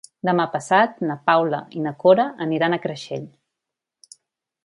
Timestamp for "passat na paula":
0.53-1.59